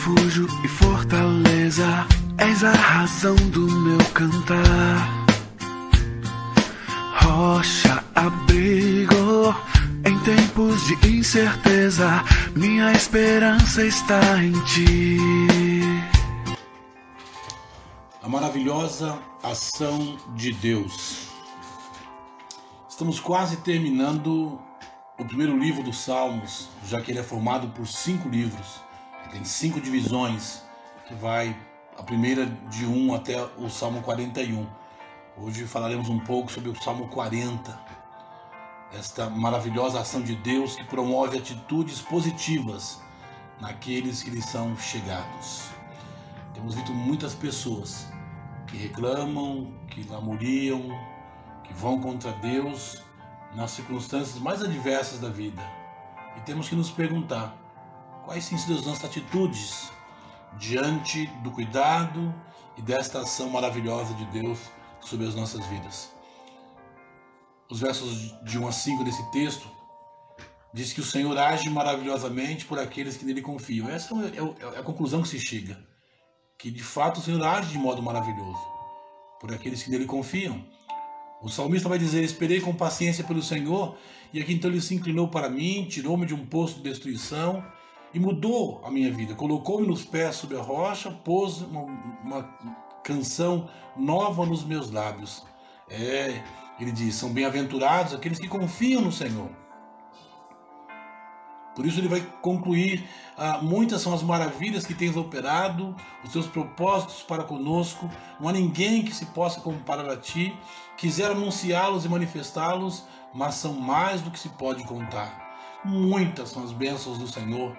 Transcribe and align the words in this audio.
refúgio 0.00 0.46
e 0.64 0.68
fortaleza, 0.68 2.06
és 2.38 2.64
a 2.64 2.72
razão 2.72 3.34
do 3.36 3.70
meu 3.70 3.98
cantar. 4.14 5.26
Rocha, 7.22 8.02
abrigo 8.14 9.54
em 10.06 10.18
tempos 10.20 10.86
de 10.86 11.18
incerteza, 11.18 12.24
minha 12.56 12.92
esperança 12.92 13.84
está 13.84 14.42
em 14.42 14.52
ti. 14.64 15.18
A 18.22 18.28
maravilhosa 18.28 19.18
ação 19.42 20.16
de 20.34 20.54
Deus. 20.54 21.28
Estamos 22.88 23.20
quase 23.20 23.58
terminando 23.58 24.58
o 25.18 25.24
primeiro 25.26 25.58
livro 25.58 25.82
dos 25.82 25.98
Salmos, 25.98 26.70
já 26.86 27.02
que 27.02 27.10
ele 27.12 27.18
é 27.18 27.22
formado 27.22 27.68
por 27.68 27.86
cinco 27.86 28.30
livros. 28.30 28.89
Tem 29.30 29.44
cinco 29.44 29.80
divisões, 29.80 30.60
que 31.06 31.14
vai 31.14 31.56
a 31.96 32.02
primeira 32.02 32.46
de 32.46 32.84
1 32.84 33.14
até 33.14 33.40
o 33.58 33.70
Salmo 33.70 34.02
41. 34.02 34.66
Hoje 35.36 35.66
falaremos 35.66 36.08
um 36.08 36.18
pouco 36.18 36.50
sobre 36.50 36.68
o 36.68 36.82
Salmo 36.82 37.06
40, 37.08 37.78
esta 38.92 39.30
maravilhosa 39.30 40.00
ação 40.00 40.20
de 40.20 40.34
Deus 40.34 40.74
que 40.74 40.82
promove 40.84 41.38
atitudes 41.38 42.00
positivas 42.00 43.00
naqueles 43.60 44.20
que 44.20 44.30
lhe 44.30 44.42
são 44.42 44.76
chegados. 44.76 45.68
Temos 46.52 46.74
visto 46.74 46.92
muitas 46.92 47.32
pessoas 47.32 48.08
que 48.66 48.76
reclamam, 48.76 49.72
que 49.88 50.02
lamuriam, 50.08 50.88
que 51.62 51.72
vão 51.72 52.00
contra 52.00 52.32
Deus 52.32 53.00
nas 53.54 53.70
circunstâncias 53.70 54.40
mais 54.42 54.60
adversas 54.60 55.20
da 55.20 55.28
vida. 55.28 55.62
E 56.36 56.40
temos 56.40 56.68
que 56.68 56.74
nos 56.74 56.90
perguntar 56.90 57.56
quais 58.24 58.48
têm 58.48 58.58
sido 58.58 58.78
as 58.78 58.86
nossas 58.86 59.04
atitudes 59.04 59.90
diante 60.58 61.26
do 61.42 61.50
cuidado 61.50 62.34
e 62.76 62.82
desta 62.82 63.20
ação 63.20 63.50
maravilhosa 63.50 64.14
de 64.14 64.24
Deus 64.26 64.58
sobre 65.00 65.26
as 65.26 65.34
nossas 65.34 65.64
vidas. 65.66 66.12
Os 67.70 67.80
versos 67.80 68.34
de 68.42 68.58
1 68.58 68.66
a 68.66 68.72
5 68.72 69.04
desse 69.04 69.30
texto 69.30 69.68
diz 70.72 70.92
que 70.92 71.00
o 71.00 71.04
Senhor 71.04 71.36
age 71.38 71.70
maravilhosamente 71.70 72.64
por 72.64 72.78
aqueles 72.78 73.16
que 73.16 73.24
nele 73.24 73.40
confiam. 73.40 73.88
Essa 73.88 74.14
é, 74.14 74.38
é, 74.38 74.76
é 74.76 74.78
a 74.78 74.82
conclusão 74.82 75.22
que 75.22 75.28
se 75.28 75.38
chega. 75.38 75.78
Que 76.58 76.70
de 76.70 76.82
fato 76.82 77.18
o 77.18 77.22
Senhor 77.22 77.42
age 77.42 77.72
de 77.72 77.78
modo 77.78 78.02
maravilhoso 78.02 78.60
por 79.40 79.52
aqueles 79.52 79.82
que 79.82 79.90
nele 79.90 80.04
confiam. 80.04 80.64
O 81.40 81.48
salmista 81.48 81.88
vai 81.88 81.98
dizer: 81.98 82.22
Esperei 82.22 82.60
com 82.60 82.74
paciência 82.74 83.24
pelo 83.24 83.42
Senhor, 83.42 83.96
e 84.32 84.40
aqui 84.40 84.52
então 84.52 84.70
ele 84.70 84.80
se 84.80 84.94
inclinou 84.94 85.28
para 85.28 85.48
mim, 85.48 85.86
tirou-me 85.88 86.26
de 86.26 86.34
um 86.34 86.44
poço 86.44 86.76
de 86.76 86.82
destruição 86.82 87.64
e 88.12 88.20
mudou 88.20 88.80
a 88.84 88.90
minha 88.90 89.12
vida. 89.12 89.34
Colocou-me 89.34 89.86
nos 89.86 90.04
pés 90.04 90.36
sobre 90.36 90.56
a 90.56 90.62
rocha, 90.62 91.10
pôs 91.10 91.62
uma, 91.62 91.82
uma 92.24 92.42
canção 93.02 93.68
nova 93.96 94.44
nos 94.46 94.64
meus 94.64 94.90
lábios. 94.90 95.44
É, 95.88 96.42
ele 96.78 96.92
diz: 96.92 97.14
São 97.14 97.32
bem-aventurados 97.32 98.14
aqueles 98.14 98.38
que 98.38 98.48
confiam 98.48 99.02
no 99.02 99.12
Senhor. 99.12 99.50
Por 101.74 101.86
isso 101.86 102.00
ele 102.00 102.08
vai 102.08 102.20
concluir: 102.42 103.08
ah, 103.36 103.60
muitas 103.62 104.02
são 104.02 104.12
as 104.12 104.22
maravilhas 104.22 104.86
que 104.86 104.94
tens 104.94 105.16
operado, 105.16 105.94
os 106.24 106.32
teus 106.32 106.46
propósitos 106.46 107.22
para 107.22 107.44
conosco. 107.44 108.10
Não 108.38 108.48
há 108.48 108.52
ninguém 108.52 109.02
que 109.02 109.14
se 109.14 109.26
possa 109.26 109.60
comparar 109.60 110.10
a 110.10 110.16
ti. 110.16 110.54
Quisera 110.96 111.32
anunciá-los 111.32 112.04
e 112.04 112.08
manifestá-los, 112.08 113.04
mas 113.32 113.54
são 113.54 113.72
mais 113.74 114.20
do 114.20 114.30
que 114.30 114.38
se 114.38 114.48
pode 114.50 114.84
contar. 114.84 115.48
Muitas 115.84 116.50
são 116.50 116.62
as 116.62 116.72
bênçãos 116.72 117.16
do 117.16 117.26
Senhor, 117.26 117.74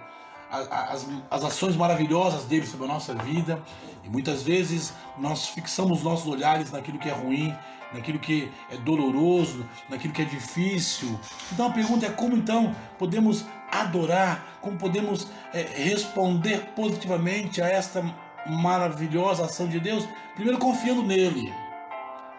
as, 0.51 1.07
as 1.29 1.43
ações 1.43 1.75
maravilhosas 1.75 2.43
dele 2.43 2.67
sobre 2.67 2.85
a 2.85 2.89
nossa 2.89 3.15
vida, 3.15 3.61
e 4.03 4.09
muitas 4.09 4.43
vezes 4.43 4.93
nós 5.17 5.47
fixamos 5.47 6.03
nossos 6.03 6.27
olhares 6.27 6.71
naquilo 6.71 6.99
que 6.99 7.09
é 7.09 7.13
ruim, 7.13 7.55
naquilo 7.93 8.19
que 8.19 8.51
é 8.69 8.77
doloroso, 8.77 9.65
naquilo 9.89 10.13
que 10.13 10.21
é 10.21 10.25
difícil. 10.25 11.19
Então 11.51 11.67
a 11.67 11.71
pergunta 11.71 12.05
é 12.05 12.09
como 12.09 12.35
então 12.35 12.75
podemos 12.97 13.45
adorar, 13.71 14.57
como 14.61 14.77
podemos 14.77 15.27
é, 15.53 15.61
responder 15.61 16.71
positivamente 16.75 17.61
a 17.61 17.67
esta 17.67 18.03
maravilhosa 18.45 19.45
ação 19.45 19.67
de 19.67 19.79
Deus? 19.79 20.07
Primeiro 20.35 20.59
confiando 20.59 21.03
nele, 21.03 21.53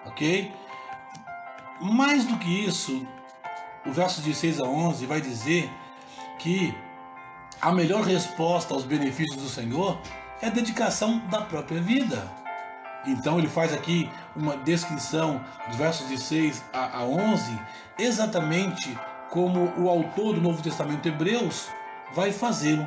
ok? 0.06 0.52
Mais 1.80 2.24
do 2.24 2.36
que 2.36 2.64
isso, 2.64 3.06
o 3.86 3.92
verso 3.92 4.20
de 4.20 4.34
6 4.34 4.60
a 4.60 4.64
11 4.64 5.06
vai 5.06 5.20
dizer 5.20 5.70
que 6.38 6.74
a 7.62 7.70
melhor 7.70 8.02
resposta 8.02 8.74
aos 8.74 8.82
benefícios 8.82 9.40
do 9.40 9.48
Senhor 9.48 9.96
é 10.40 10.48
a 10.48 10.50
dedicação 10.50 11.20
da 11.30 11.42
própria 11.42 11.80
vida. 11.80 12.28
Então 13.06 13.38
ele 13.38 13.46
faz 13.46 13.72
aqui 13.72 14.10
uma 14.34 14.56
descrição 14.56 15.40
dos 15.68 15.76
versos 15.76 16.08
de 16.08 16.18
6 16.18 16.60
a 16.72 17.04
11, 17.04 17.56
exatamente 17.96 18.98
como 19.30 19.72
o 19.78 19.88
autor 19.88 20.34
do 20.34 20.40
Novo 20.40 20.60
Testamento 20.60 21.06
Hebreus 21.06 21.68
vai 22.12 22.32
fazê-lo. 22.32 22.86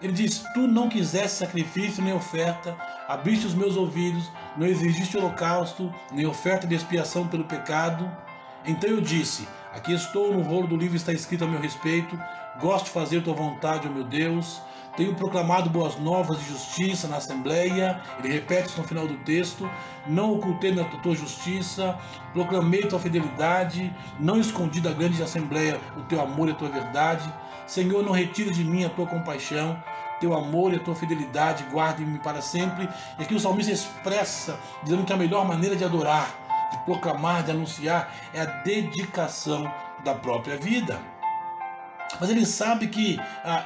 Ele 0.00 0.12
diz: 0.12 0.44
Tu 0.54 0.68
não 0.68 0.88
quiseste 0.88 1.38
sacrifício 1.38 2.02
nem 2.02 2.14
oferta, 2.14 2.76
abriste 3.08 3.46
os 3.46 3.54
meus 3.54 3.76
ouvidos, 3.76 4.30
não 4.56 4.66
exigiste 4.68 5.16
holocausto, 5.16 5.92
nem 6.12 6.26
oferta 6.26 6.64
de 6.64 6.76
expiação 6.76 7.26
pelo 7.26 7.44
pecado. 7.44 8.08
Então 8.64 8.88
eu 8.88 9.00
disse: 9.00 9.48
Aqui 9.72 9.92
estou, 9.92 10.32
no 10.32 10.42
rolo 10.42 10.66
do 10.66 10.76
livro 10.76 10.96
está 10.96 11.12
escrito 11.12 11.44
a 11.44 11.48
meu 11.48 11.60
respeito, 11.60 12.16
gosto 12.60 12.86
de 12.86 12.90
fazer 12.90 13.22
tua 13.22 13.34
vontade, 13.34 13.88
ó 13.88 13.90
meu 13.90 14.04
Deus. 14.04 14.60
Tenho 14.96 15.14
proclamado 15.14 15.70
boas 15.70 15.98
novas 15.98 16.38
de 16.38 16.48
justiça 16.48 17.08
na 17.08 17.16
Assembleia. 17.16 18.00
Ele 18.18 18.30
repete 18.30 18.68
isso 18.68 18.80
no 18.80 18.86
final 18.86 19.06
do 19.06 19.16
texto. 19.24 19.68
Não 20.06 20.34
ocultei 20.34 20.74
na 20.74 20.84
tua 20.84 21.14
justiça, 21.14 21.98
proclamei 22.34 22.82
tua 22.82 22.98
fidelidade, 22.98 23.94
não 24.20 24.38
escondi 24.38 24.80
da 24.80 24.92
grande 24.92 25.22
Assembleia 25.22 25.80
o 25.96 26.02
teu 26.02 26.20
amor 26.20 26.48
e 26.48 26.52
a 26.52 26.54
tua 26.54 26.68
verdade. 26.68 27.32
Senhor, 27.66 28.04
não 28.04 28.12
retire 28.12 28.50
de 28.50 28.62
mim 28.64 28.84
a 28.84 28.90
tua 28.90 29.06
compaixão, 29.06 29.82
teu 30.20 30.34
amor 30.34 30.74
e 30.74 30.76
a 30.76 30.80
tua 30.80 30.94
fidelidade, 30.94 31.64
guarde-me 31.72 32.18
para 32.18 32.42
sempre. 32.42 32.86
E 33.18 33.22
aqui 33.22 33.34
o 33.34 33.40
salmista 33.40 33.72
expressa, 33.72 34.58
dizendo 34.82 35.04
que 35.04 35.12
a 35.12 35.16
melhor 35.16 35.46
maneira 35.46 35.74
de 35.74 35.84
adorar, 35.84 36.28
de 36.70 36.78
proclamar, 36.84 37.44
de 37.44 37.50
anunciar, 37.50 38.12
é 38.34 38.42
a 38.42 38.44
dedicação 38.44 39.72
da 40.04 40.14
própria 40.14 40.58
vida. 40.58 41.00
Mas 42.20 42.30
ele 42.30 42.46
sabe 42.46 42.88
que 42.88 43.18
ah, 43.44 43.64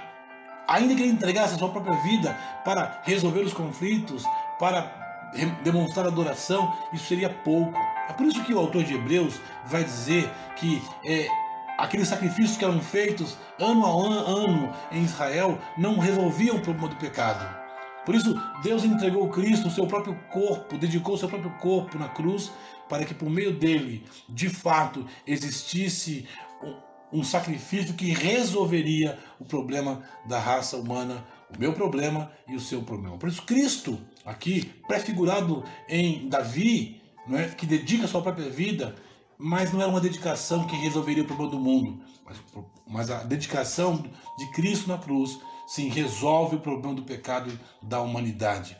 ainda 0.67 0.95
que 0.95 1.03
ele 1.03 1.13
entregasse 1.13 1.55
a 1.55 1.59
sua 1.59 1.69
própria 1.69 1.97
vida 2.03 2.37
para 2.65 3.01
resolver 3.05 3.41
os 3.41 3.53
conflitos, 3.53 4.25
para 4.59 5.05
demonstrar 5.63 6.07
adoração, 6.07 6.75
isso 6.93 7.07
seria 7.07 7.29
pouco. 7.29 7.77
É 8.09 8.13
por 8.13 8.27
isso 8.27 8.43
que 8.45 8.55
o 8.55 8.59
autor 8.59 8.85
de 8.85 8.95
Hebreus 8.95 9.41
vai 9.65 9.85
dizer 9.85 10.31
que 10.57 10.83
é, 11.05 11.29
aqueles 11.77 12.09
sacrifícios 12.09 12.57
que 12.57 12.65
eram 12.65 12.81
feitos 12.81 13.37
ano 13.59 13.85
a 13.85 14.21
ano 14.21 14.73
em 14.91 15.03
Israel 15.03 15.59
não 15.77 15.99
resolviam 15.99 16.57
o 16.57 16.61
problema 16.61 16.89
do 16.89 16.97
pecado. 16.97 17.67
Por 18.05 18.15
isso, 18.15 18.41
Deus 18.63 18.85
entregou 18.85 19.29
Cristo, 19.31 19.67
o 19.67 19.71
seu 19.71 19.85
próprio 19.85 20.15
corpo, 20.31 20.79
dedicou 20.79 21.17
o 21.17 21.19
seu 21.19 21.29
próprio 21.29 21.51
corpo 21.59 21.99
na 21.99 22.09
cruz, 22.09 22.53
para 22.89 23.05
que 23.05 23.13
por 23.13 23.29
meio 23.29 23.53
dele, 23.53 24.05
de 24.29 24.49
fato, 24.49 25.05
existisse 25.27 26.25
um 27.13 27.23
sacrifício 27.23 27.95
que 27.95 28.13
resolveria 28.13 29.19
o 29.39 29.45
problema 29.45 30.03
da 30.27 30.39
raça 30.39 30.77
humana, 30.77 31.25
o 31.55 31.59
meu 31.59 31.73
problema 31.73 32.31
e 32.49 32.55
o 32.55 32.61
seu 32.61 32.83
problema. 32.83 33.17
Por 33.17 33.29
isso, 33.29 33.43
Cristo, 33.43 33.99
aqui 34.25 34.65
prefigurado 34.87 35.65
em 35.89 36.29
Davi, 36.29 37.01
não 37.27 37.39
é, 37.39 37.49
que 37.49 37.67
dedica 37.67 38.07
sua 38.07 38.23
própria 38.23 38.49
vida, 38.49 38.95
mas 39.39 39.73
não 39.73 39.81
era 39.81 39.91
uma 39.91 40.01
dedicação 40.01 40.67
que 40.67 40.77
resolveria 40.77 41.23
o 41.23 41.27
problema 41.27 41.51
do 41.51 41.59
mundo, 41.59 42.03
mas, 42.25 42.37
mas 42.87 43.11
a 43.11 43.23
dedicação 43.23 44.05
de 44.39 44.51
Cristo 44.53 44.89
na 44.89 44.99
cruz, 44.99 45.39
sim, 45.67 45.89
resolve 45.89 46.57
o 46.57 46.61
problema 46.61 46.95
do 46.95 47.03
pecado 47.03 47.59
da 47.83 48.01
humanidade. 48.01 48.77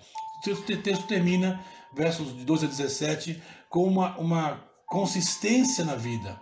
O 0.47 0.57
texto 0.81 1.07
termina, 1.07 1.61
versos 1.93 2.37
de 2.37 2.45
12 2.45 2.67
a 2.67 2.69
17, 2.69 3.43
com 3.69 3.85
uma, 3.85 4.17
uma 4.19 4.65
consistência 4.87 5.85
na 5.85 5.97
vida 5.97 6.41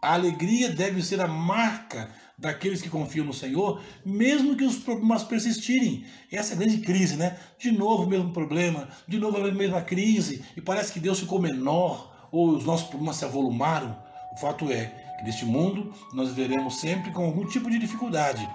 a 0.00 0.14
alegria 0.14 0.68
deve 0.68 1.02
ser 1.02 1.20
a 1.20 1.28
marca 1.28 2.10
daqueles 2.36 2.82
que 2.82 2.90
confiam 2.90 3.24
no 3.24 3.32
Senhor, 3.32 3.80
mesmo 4.04 4.56
que 4.56 4.64
os 4.64 4.76
problemas 4.76 5.22
persistirem. 5.22 6.04
Essa 6.30 6.52
é 6.52 6.56
a 6.56 6.58
grande 6.58 6.78
crise, 6.78 7.16
né? 7.16 7.38
De 7.58 7.70
novo 7.70 8.04
o 8.04 8.08
mesmo 8.08 8.32
problema, 8.32 8.88
de 9.06 9.18
novo 9.18 9.38
a 9.38 9.52
mesma 9.52 9.80
crise, 9.80 10.44
e 10.56 10.60
parece 10.60 10.92
que 10.92 11.00
Deus 11.00 11.20
ficou 11.20 11.40
menor, 11.40 12.28
ou 12.30 12.50
os 12.50 12.64
nossos 12.64 12.88
problemas 12.88 13.16
se 13.16 13.24
avolumaram. 13.24 13.96
O 14.32 14.36
fato 14.36 14.70
é 14.70 14.86
que 15.18 15.24
neste 15.24 15.44
mundo 15.44 15.92
nós 16.12 16.32
veremos 16.32 16.80
sempre 16.80 17.12
com 17.12 17.24
algum 17.24 17.46
tipo 17.46 17.70
de 17.70 17.78
dificuldade. 17.78 18.48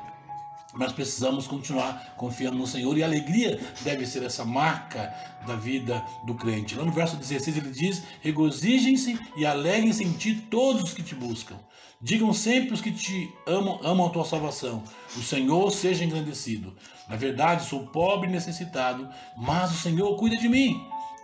Mas 0.74 0.92
precisamos 0.92 1.48
continuar 1.48 2.14
confiando 2.18 2.58
no 2.58 2.68
Senhor 2.68 2.98
e 2.98 3.04
alegria 3.04 3.60
deve 3.82 4.06
ser 4.06 4.24
essa 4.24 4.44
marca 4.44 5.14
da 5.46 5.56
vida 5.56 6.04
do 6.26 6.36
crente. 6.36 6.76
Lá 6.76 6.84
no 6.84 6.92
verso 6.92 7.16
16 7.16 7.58
ele 7.58 7.72
diz: 7.72 8.04
Regozijem-se 8.22 9.18
e 9.36 9.46
alegrem-se 9.46 10.04
em 10.04 10.12
ti 10.14 10.36
todos 10.36 10.84
os 10.84 10.94
que 10.94 11.04
te 11.04 11.16
buscam. 11.16 11.56
Digam 12.00 12.32
sempre 12.32 12.74
os 12.74 12.82
que 12.82 12.92
te 12.92 13.34
amam, 13.48 13.80
amam 13.84 14.06
a 14.06 14.10
tua 14.12 14.24
salvação. 14.24 14.84
O 15.16 15.22
Senhor 15.22 15.72
seja 15.72 16.04
engrandecido. 16.04 16.76
Na 17.10 17.16
verdade, 17.16 17.66
sou 17.66 17.88
pobre 17.88 18.28
e 18.28 18.32
necessitado, 18.32 19.10
mas 19.36 19.72
o 19.72 19.78
Senhor 19.78 20.16
cuida 20.16 20.38
de 20.38 20.48
mim. 20.48 20.80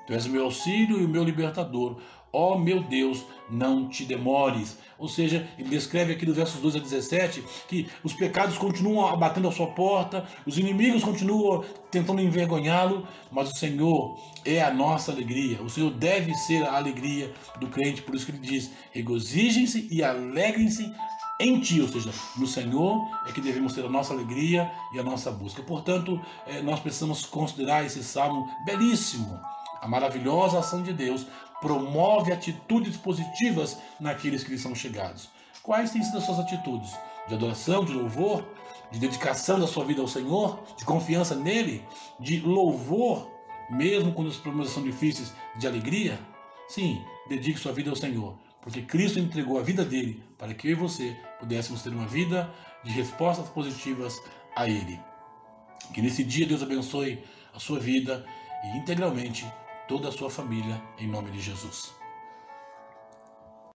Tu 0.08 0.14
és 0.14 0.26
o 0.26 0.30
meu 0.30 0.46
auxílio 0.46 1.00
e 1.00 1.06
o 1.06 1.10
meu 1.10 1.24
libertador. 1.24 2.02
Ó 2.36 2.56
oh, 2.56 2.58
meu 2.58 2.82
Deus, 2.82 3.24
não 3.48 3.88
te 3.88 4.06
demores. 4.06 4.80
Ou 4.98 5.08
seja, 5.08 5.48
ele 5.58 5.70
descreve 5.70 6.14
aqui 6.14 6.26
nos 6.26 6.36
versos 6.36 6.60
12 6.60 6.80
a 6.80 6.82
17 6.82 7.44
que 7.68 7.88
os 8.04 8.14
pecados 8.14 8.58
continuam 8.58 9.16
batendo 9.18 9.48
a 9.48 9.52
sua 9.52 9.68
porta, 9.68 10.26
os 10.44 10.58
inimigos 10.58 11.04
continuam 11.04 11.64
tentando 11.92 12.22
envergonhá-lo, 12.22 13.08
mas 13.32 13.52
o 13.52 13.56
Senhor 13.56 14.18
é 14.44 14.64
a 14.64 14.74
nossa 14.74 15.12
alegria. 15.12 15.62
O 15.62 15.70
Senhor 15.70 15.92
deve 15.92 16.34
ser 16.34 16.64
a 16.64 16.76
alegria 16.76 17.32
do 17.60 17.68
crente, 17.68 18.02
por 18.02 18.16
isso 18.16 18.26
que 18.26 18.32
ele 18.32 18.40
diz: 18.40 18.72
regozijem-se 18.92 19.88
e 19.92 20.04
alegrem-se 20.04 20.92
em 21.40 21.60
ti, 21.60 21.82
ou 21.82 21.88
seja, 21.88 22.12
no 22.38 22.48
Senhor 22.48 23.08
é 23.28 23.32
que 23.32 23.42
devemos 23.42 23.74
ter 23.74 23.86
a 23.86 23.90
nossa 23.90 24.14
alegria 24.14 24.72
e 24.94 25.00
a 25.00 25.04
nossa 25.04 25.30
busca. 25.30 25.62
Portanto, 25.62 26.20
eh, 26.48 26.62
nós 26.62 26.80
precisamos 26.80 27.26
considerar 27.26 27.86
esse 27.86 28.04
salmo 28.04 28.48
belíssimo, 28.66 29.40
a 29.82 29.88
maravilhosa 29.88 30.60
ação 30.60 30.82
de 30.82 30.94
Deus 30.94 31.28
promove 31.64 32.34
atitudes 32.34 32.98
positivas 32.98 33.78
naqueles 33.98 34.44
que 34.44 34.52
lhe 34.52 34.58
são 34.58 34.76
chegados. 34.76 35.30
Quais 35.64 35.92
têm 35.92 36.04
sido 36.04 36.18
as 36.18 36.26
suas 36.26 36.40
atitudes? 36.40 36.92
De 37.26 37.36
adoração, 37.36 37.86
de 37.86 37.94
louvor, 37.94 38.46
de 38.92 39.00
dedicação 39.00 39.58
da 39.58 39.66
sua 39.66 39.86
vida 39.86 40.02
ao 40.02 40.08
Senhor, 40.10 40.62
de 40.78 40.84
confiança 40.84 41.36
nele, 41.36 41.82
de 42.20 42.42
louvor, 42.42 43.32
mesmo 43.70 44.12
quando 44.12 44.28
os 44.28 44.36
problemas 44.36 44.72
são 44.72 44.84
difíceis, 44.84 45.34
de 45.58 45.66
alegria? 45.66 46.20
Sim, 46.68 47.02
dedique 47.30 47.58
sua 47.58 47.72
vida 47.72 47.90
ao 47.90 47.96
Senhor, 47.96 48.38
porque 48.62 48.82
Cristo 48.82 49.18
entregou 49.18 49.58
a 49.58 49.64
vida 49.64 49.86
dele 49.86 50.22
para 50.38 50.54
que 50.54 50.68
eu 50.68 50.72
e 50.72 50.76
você 50.76 51.16
pudéssemos 51.40 51.82
ter 51.82 51.92
uma 51.92 52.08
vida 52.08 52.54
de 52.84 52.92
respostas 52.92 53.48
positivas 53.48 54.22
a 54.54 54.68
Ele. 54.68 55.00
Que 55.94 56.02
nesse 56.02 56.26
dia 56.26 56.46
Deus 56.46 56.62
abençoe 56.62 57.24
a 57.54 57.60
sua 57.60 57.80
vida 57.80 58.26
e 58.66 58.78
integralmente 58.78 59.46
toda 59.88 60.10
a 60.10 60.12
sua 60.12 60.30
família, 60.30 60.82
em 60.98 61.08
nome 61.08 61.32
de 61.32 61.40
Jesus. 61.40 62.03